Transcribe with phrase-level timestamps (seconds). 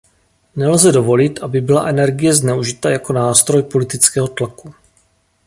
[0.55, 4.73] Nelze dovolit, aby byla energie zneužita jako nástroj politického tlaku.